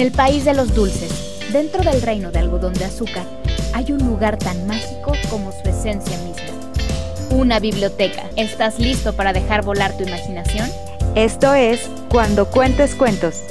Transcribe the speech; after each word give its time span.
el 0.00 0.12
país 0.12 0.44
de 0.44 0.54
los 0.54 0.74
dulces, 0.74 1.50
dentro 1.52 1.82
del 1.82 2.00
reino 2.00 2.30
de 2.30 2.38
algodón 2.38 2.72
de 2.72 2.84
azúcar, 2.84 3.26
hay 3.74 3.92
un 3.92 3.98
lugar 4.06 4.38
tan 4.38 4.66
mágico 4.66 5.12
como 5.28 5.52
su 5.52 5.68
esencia 5.68 6.16
misma. 6.18 7.36
Una 7.36 7.58
biblioteca. 7.58 8.30
¿Estás 8.36 8.78
listo 8.78 9.14
para 9.14 9.32
dejar 9.32 9.64
volar 9.64 9.96
tu 9.96 10.04
imaginación? 10.04 10.68
Esto 11.14 11.52
es 11.54 11.90
Cuando 12.10 12.50
Cuentes 12.50 12.94
Cuentos, 12.94 13.42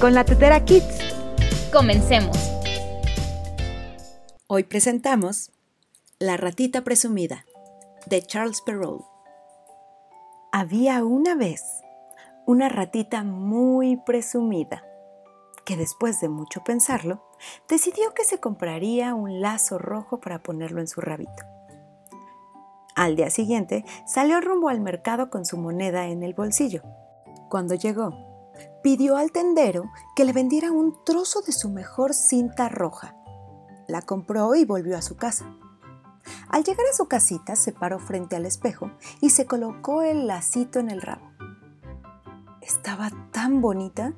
con 0.00 0.14
la 0.14 0.24
Tetera 0.24 0.64
Kids. 0.64 0.98
Comencemos. 1.72 2.36
Hoy 4.46 4.64
presentamos 4.64 5.50
La 6.18 6.36
ratita 6.36 6.82
presumida, 6.82 7.46
de 8.06 8.22
Charles 8.22 8.62
Perrault. 8.62 9.04
Había 10.52 11.04
una 11.04 11.34
vez 11.34 11.62
una 12.46 12.68
ratita 12.68 13.24
muy 13.24 13.96
presumida 14.04 14.87
que 15.68 15.76
después 15.76 16.18
de 16.22 16.30
mucho 16.30 16.64
pensarlo, 16.64 17.22
decidió 17.68 18.14
que 18.14 18.24
se 18.24 18.40
compraría 18.40 19.14
un 19.14 19.42
lazo 19.42 19.76
rojo 19.76 20.18
para 20.18 20.42
ponerlo 20.42 20.80
en 20.80 20.88
su 20.88 21.02
rabito. 21.02 21.44
Al 22.94 23.16
día 23.16 23.28
siguiente 23.28 23.84
salió 24.06 24.40
rumbo 24.40 24.70
al 24.70 24.80
mercado 24.80 25.28
con 25.28 25.44
su 25.44 25.58
moneda 25.58 26.06
en 26.06 26.22
el 26.22 26.32
bolsillo. 26.32 26.84
Cuando 27.50 27.74
llegó, 27.74 28.14
pidió 28.82 29.18
al 29.18 29.30
tendero 29.30 29.84
que 30.16 30.24
le 30.24 30.32
vendiera 30.32 30.72
un 30.72 31.04
trozo 31.04 31.42
de 31.42 31.52
su 31.52 31.68
mejor 31.68 32.14
cinta 32.14 32.70
roja. 32.70 33.14
La 33.88 34.00
compró 34.00 34.54
y 34.54 34.64
volvió 34.64 34.96
a 34.96 35.02
su 35.02 35.16
casa. 35.16 35.54
Al 36.48 36.64
llegar 36.64 36.86
a 36.90 36.96
su 36.96 37.08
casita 37.08 37.56
se 37.56 37.72
paró 37.72 37.98
frente 37.98 38.36
al 38.36 38.46
espejo 38.46 38.90
y 39.20 39.30
se 39.30 39.44
colocó 39.44 40.00
el 40.00 40.28
lacito 40.28 40.78
en 40.78 40.90
el 40.90 41.02
rabo. 41.02 41.30
Estaba 42.62 43.10
tan 43.32 43.60
bonita 43.60 44.14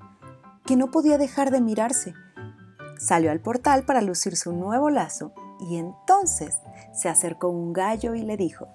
que 0.70 0.76
no 0.76 0.92
podía 0.92 1.18
dejar 1.18 1.50
de 1.50 1.60
mirarse. 1.60 2.14
Salió 2.96 3.32
al 3.32 3.40
portal 3.40 3.82
para 3.84 4.02
lucir 4.02 4.36
su 4.36 4.52
nuevo 4.52 4.88
lazo 4.88 5.32
y 5.58 5.78
entonces 5.78 6.58
se 6.94 7.08
acercó 7.08 7.48
un 7.48 7.72
gallo 7.72 8.14
y 8.14 8.22
le 8.22 8.36
dijo, 8.36 8.68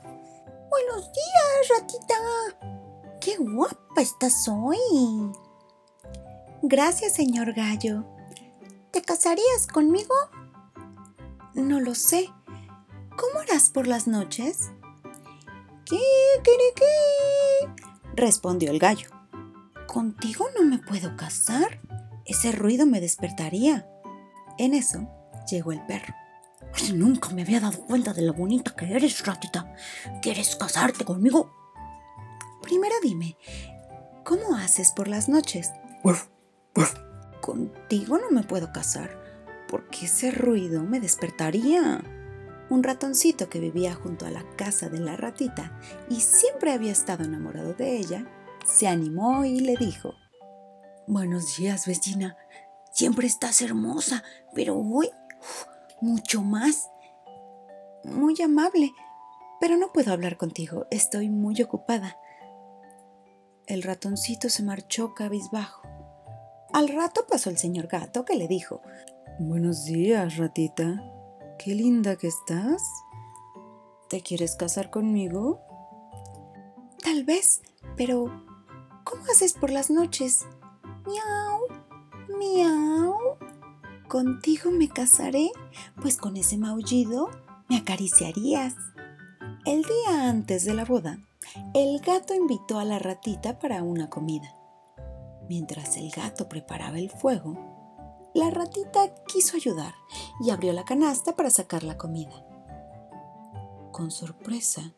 Buenos 0.69 1.09
días, 1.13 1.79
ratita. 1.79 2.16
¡Qué 3.21 3.38
guapa 3.38 4.01
estás 4.01 4.45
hoy! 4.49 5.31
Gracias, 6.63 7.13
señor 7.13 7.53
gallo. 7.53 8.03
¿Te 8.91 9.01
casarías 9.01 9.66
conmigo? 9.66 10.16
No 11.53 11.79
lo 11.79 11.95
sé. 11.95 12.29
¿Cómo 13.17 13.39
harás 13.39 13.69
por 13.69 13.88
las 13.88 14.05
noches? 14.05 14.69
¿Qué, 15.85 16.01
qué, 16.43 16.51
qué? 16.75 17.69
respondió 18.16 18.71
el 18.71 18.79
gallo. 18.79 19.07
Contigo 19.88 20.45
no 20.59 20.66
me 20.66 20.79
puedo 20.79 21.16
casar. 21.16 21.84
Ese 22.25 22.51
ruido 22.51 22.85
me 22.85 23.01
despertaría. 23.01 23.87
En 24.57 24.73
eso 24.73 25.07
llegó 25.49 25.71
el 25.71 25.85
perro. 25.85 26.13
nunca 26.93 27.29
me 27.29 27.43
había 27.43 27.59
dado 27.59 27.85
cuenta 27.85 28.13
de 28.13 28.23
lo 28.23 28.33
bonita 28.33 28.75
que 28.75 28.93
eres, 28.93 29.25
ratita. 29.25 29.73
¿Quieres 30.21 30.55
casarte 30.55 31.05
conmigo? 31.05 31.53
Primero 32.61 32.95
dime, 33.03 33.37
¿cómo 34.23 34.55
haces 34.55 34.91
por 34.91 35.07
las 35.07 35.29
noches? 35.29 35.71
Contigo 37.41 38.17
no 38.17 38.31
me 38.31 38.41
puedo 38.41 38.73
casar, 38.73 39.11
porque 39.67 40.05
ese 40.05 40.31
ruido 40.31 40.81
me 40.81 40.99
despertaría. 40.99 42.03
Un 42.71 42.81
ratoncito 42.81 43.49
que 43.49 43.59
vivía 43.59 43.93
junto 43.93 44.25
a 44.25 44.31
la 44.31 44.43
casa 44.55 44.89
de 44.89 44.99
la 44.99 45.15
ratita 45.15 45.79
y 46.09 46.21
siempre 46.21 46.73
había 46.73 46.91
estado 46.91 47.23
enamorado 47.23 47.73
de 47.73 47.97
ella, 47.97 48.25
se 48.66 48.88
animó 48.88 49.45
y 49.45 49.59
le 49.59 49.77
dijo, 49.77 50.16
Buenos 51.07 51.57
días, 51.57 51.85
vecina. 51.85 52.35
Siempre 52.91 53.27
estás 53.27 53.61
hermosa, 53.61 54.23
pero 54.53 54.77
hoy 54.77 55.09
mucho 56.01 56.41
más. 56.41 56.89
Muy 58.03 58.41
amable, 58.41 58.91
pero 59.59 59.77
no 59.77 59.91
puedo 59.94 60.11
hablar 60.11 60.38
contigo. 60.38 60.88
Estoy 60.89 61.29
muy 61.29 61.61
ocupada. 61.61 62.17
El 63.67 63.83
ratoncito 63.83 64.49
se 64.49 64.63
marchó 64.63 65.13
cabizbajo. 65.13 65.81
Al 66.73 66.89
rato 66.89 67.25
pasó 67.29 67.49
el 67.49 67.57
señor 67.57 67.88
gato 67.88 68.25
que 68.25 68.35
le 68.35 68.47
dijo, 68.47 68.81
Buenos 69.39 69.85
días, 69.85 70.38
ratita. 70.38 71.03
Qué 71.59 71.75
linda 71.75 72.15
que 72.15 72.27
estás. 72.27 72.81
¿Te 74.09 74.21
quieres 74.21 74.55
casar 74.55 74.89
conmigo? 74.89 75.61
Tal 77.03 77.23
vez, 77.23 77.61
pero 77.95 78.45
¿Cómo 79.05 79.21
haces 79.31 79.53
por 79.53 79.69
las 79.69 79.91
noches? 79.91 80.47
Miau, 81.05 81.67
miau. 82.38 83.38
Contigo 84.07 84.71
me 84.71 84.89
casaré, 84.89 85.51
pues 86.01 86.17
con 86.17 86.38
ese 86.38 86.57
maullido 86.57 87.29
me 87.69 87.77
acariciarías. 87.77 88.75
El 89.65 89.83
día 89.83 90.29
antes 90.29 90.65
de 90.65 90.73
la 90.73 90.85
boda, 90.85 91.19
el 91.73 91.99
gato 91.99 92.33
invitó 92.33 92.79
a 92.79 92.85
la 92.85 92.99
ratita 92.99 93.59
para 93.59 93.83
una 93.83 94.09
comida. 94.09 94.55
Mientras 95.47 95.97
el 95.97 96.09
gato 96.11 96.49
preparaba 96.49 96.97
el 96.97 97.09
fuego, 97.09 97.55
la 98.33 98.49
ratita 98.49 99.13
quiso 99.27 99.57
ayudar 99.57 99.94
y 100.41 100.49
abrió 100.49 100.73
la 100.73 100.85
canasta 100.85 101.35
para 101.35 101.49
sacar 101.49 101.83
la 101.83 101.97
comida. 101.97 102.45
Con 103.91 104.11
sorpresa, 104.11 104.94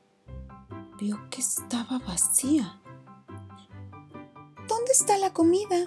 vio 1.00 1.29
que 1.29 1.41
estaba 1.41 2.00
vacía. 2.00 2.81
¿Dónde 5.28 5.58
está 5.58 5.68
la 5.68 5.74
comida? 5.74 5.78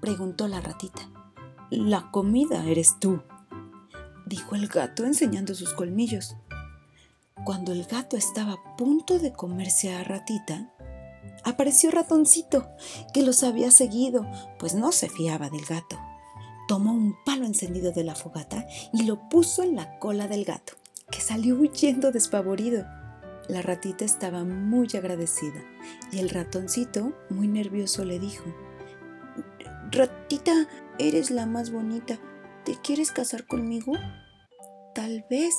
preguntó 0.00 0.48
la 0.48 0.60
ratita. 0.60 1.02
La 1.70 2.10
comida 2.10 2.64
eres 2.64 2.98
tú, 2.98 3.20
dijo 4.26 4.54
el 4.54 4.68
gato 4.68 5.04
enseñando 5.04 5.54
sus 5.54 5.74
colmillos. 5.74 6.36
Cuando 7.44 7.72
el 7.72 7.84
gato 7.84 8.16
estaba 8.16 8.52
a 8.52 8.76
punto 8.76 9.18
de 9.18 9.32
comerse 9.32 9.94
a 9.94 10.02
ratita, 10.02 10.72
apareció 11.44 11.90
ratoncito, 11.90 12.66
que 13.12 13.22
los 13.22 13.42
había 13.42 13.70
seguido, 13.70 14.26
pues 14.58 14.74
no 14.74 14.92
se 14.92 15.10
fiaba 15.10 15.50
del 15.50 15.64
gato. 15.66 15.98
Tomó 16.66 16.92
un 16.92 17.16
palo 17.26 17.44
encendido 17.44 17.92
de 17.92 18.04
la 18.04 18.14
fogata 18.14 18.66
y 18.94 19.02
lo 19.02 19.28
puso 19.28 19.62
en 19.62 19.76
la 19.76 19.98
cola 19.98 20.26
del 20.26 20.44
gato, 20.44 20.72
que 21.10 21.20
salió 21.20 21.56
huyendo 21.56 22.12
despavorido. 22.12 22.86
La 23.48 23.60
ratita 23.60 24.04
estaba 24.04 24.44
muy 24.44 24.88
agradecida 24.94 25.62
y 26.10 26.18
el 26.18 26.30
ratoncito, 26.30 27.12
muy 27.28 27.46
nervioso, 27.46 28.04
le 28.04 28.18
dijo, 28.18 28.44
Ratita, 29.90 30.66
eres 30.98 31.30
la 31.30 31.46
más 31.46 31.70
bonita. 31.70 32.18
¿Te 32.64 32.76
quieres 32.80 33.12
casar 33.12 33.46
conmigo? 33.46 33.92
Tal 34.94 35.26
vez, 35.28 35.54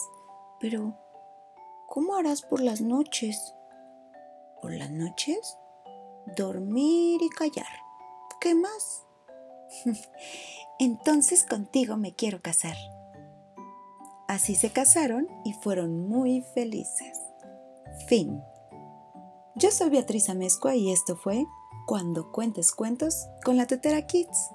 pero 0.59 0.97
¿cómo 1.87 2.15
harás 2.15 2.41
por 2.41 2.61
las 2.61 2.81
noches? 2.81 3.53
¿Por 4.61 4.73
las 4.73 4.89
noches? 4.89 5.57
Dormir 6.35 7.21
y 7.21 7.29
callar. 7.29 7.67
¿Qué 8.41 8.55
más? 8.55 9.05
Entonces 10.79 11.43
contigo 11.43 11.97
me 11.97 12.15
quiero 12.15 12.41
casar. 12.41 12.75
Así 14.27 14.55
se 14.55 14.71
casaron 14.71 15.27
y 15.45 15.53
fueron 15.53 16.09
muy 16.09 16.41
felices. 16.53 17.24
Fin. 18.07 18.41
Yo 19.55 19.71
soy 19.71 19.89
Beatriz 19.89 20.29
Amezcua 20.29 20.75
y 20.75 20.91
esto 20.91 21.15
fue 21.15 21.45
Cuando 21.87 22.31
cuentes 22.31 22.71
cuentos 22.71 23.25
con 23.43 23.57
la 23.57 23.65
Tetera 23.65 24.05
Kids. 24.05 24.49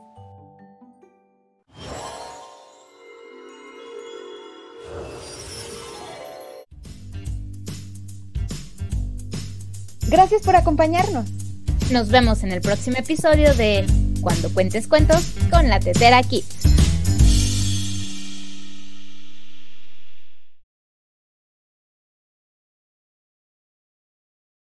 Gracias 10.09 10.43
por 10.43 10.57
acompañarnos. 10.57 11.27
Nos 11.93 12.09
vemos 12.09 12.43
en 12.43 12.53
el 12.53 12.61
próximo 12.61 12.97
episodio 12.99 13.55
de 13.55 13.87
Cuando 14.21 14.53
cuentes 14.53 14.87
cuentos 14.87 15.23
con 15.51 15.69
la 15.69 15.81
Tetera 15.81 16.23
Kids. 16.23 16.70